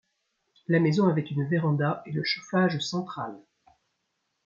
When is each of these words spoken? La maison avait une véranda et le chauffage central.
La 0.67 0.79
maison 0.79 1.07
avait 1.07 1.21
une 1.21 1.47
véranda 1.47 2.01
et 2.07 2.11
le 2.11 2.23
chauffage 2.23 2.79
central. 2.79 3.39